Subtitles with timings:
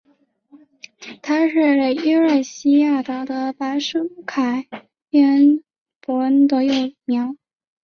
[1.21, 4.65] 它是伊瑞西亚岛的白树凯
[5.11, 5.61] 勒
[5.99, 6.71] 博恩的幼
[7.05, 7.35] 苗。